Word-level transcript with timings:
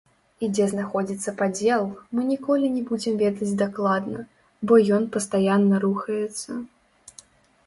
І 0.45 0.47
дзе 0.53 0.65
знаходзіцца 0.69 1.33
падзел, 1.41 1.83
мы 2.15 2.21
ніколі 2.31 2.71
не 2.79 2.81
будзем 2.93 3.19
ведаць 3.23 3.51
дакладна, 3.61 4.25
бо 4.73 4.81
ён 4.99 5.03
пастаянна 5.19 5.75
рухаецца. 5.87 6.49